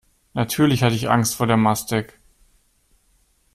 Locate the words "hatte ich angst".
0.81-1.35